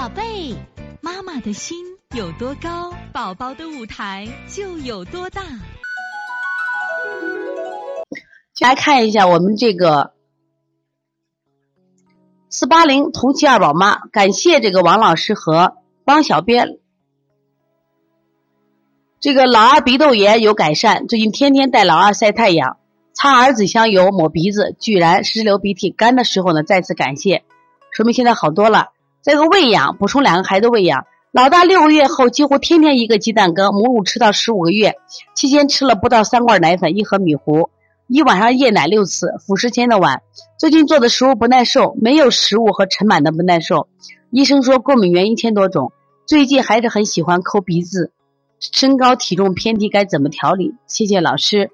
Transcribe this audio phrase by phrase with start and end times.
[0.00, 0.56] 宝贝，
[1.02, 1.76] 妈妈的心
[2.16, 5.42] 有多高，宝宝的舞台就有多大。
[8.62, 10.14] 来看一下我们这个
[12.48, 15.76] 四八零同期二宝妈，感谢这个王老师和
[16.06, 16.78] 汪小编。
[19.20, 22.78] 这个老二鼻窦炎有改善，最近天天带老二晒太阳，
[23.12, 27.44] 擦儿子香油抹鼻子，居然湿流鼻涕干的时候呢，再次感谢，
[27.92, 28.92] 说明现在好多了。
[29.22, 34.94] 这个喂养补充两个孩子喂养，老大六个月后几乎天天一个鸡蛋羹，母乳吃到十五个月，
[35.34, 37.68] 期间吃了不到三罐奶粉，一盒米糊，
[38.06, 40.22] 一晚上夜奶六次，辅食前的晚。
[40.58, 43.88] 最近做的食物不耐受，没有食物和尘螨的不耐受，
[44.30, 45.92] 医生说过敏原一千多种。
[46.26, 48.12] 最近还是很喜欢抠鼻子，
[48.58, 50.74] 身高体重偏低该怎么调理？
[50.86, 51.70] 谢谢老师。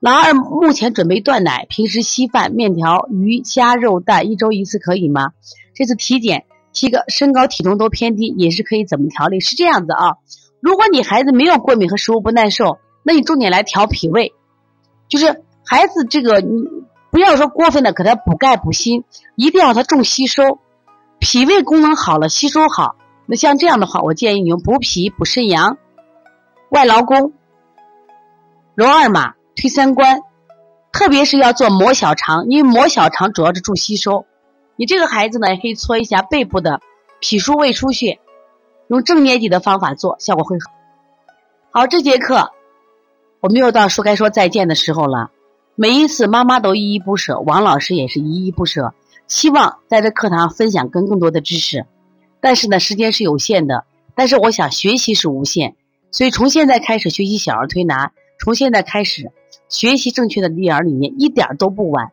[0.00, 5.28] 老二目前准备断奶，平时稀饭、面条、鱼、虾、肉、蛋一周一次可以吗？
[5.72, 6.44] 这次体检。
[6.74, 9.40] 七个身高体重都偏低，也是可以怎么调理？
[9.40, 10.16] 是这样子啊，
[10.60, 14.34] 如果你孩子没有过敏和食物不耐受，那你重点来调脾胃，
[15.08, 16.64] 就是孩子这个你
[17.10, 19.04] 不要说过分的给他补钙补锌，
[19.36, 20.58] 一定要他重吸收，
[21.20, 22.96] 脾胃功能好了，吸收好。
[23.26, 25.78] 那像这样的话，我建议你用补脾补肾阳、
[26.70, 27.32] 外劳宫、
[28.74, 30.20] 揉二马、推三关，
[30.92, 34.26] 特别是要做摩小肠，因为摩小肠主要是助吸收。
[34.76, 36.80] 你这个孩子呢，也可以搓一下背部的
[37.20, 38.18] 脾腧胃腧穴，
[38.88, 40.72] 用正捏脊的方法做，效果会好。
[41.70, 42.50] 好，这节课
[43.40, 45.30] 我们又到说该说再见的时候了。
[45.76, 48.94] 每一次妈妈都依依不舍，王老师也是依依不舍，
[49.26, 51.86] 希望在这课堂分享更更多的知识。
[52.40, 55.76] 但是呢，时间是有限的，但是我想学习是无限，
[56.10, 59.32] 所以从现在开始学习小儿推拿，从现在开始
[59.68, 62.12] 学习正确的育儿理念，一点都不晚。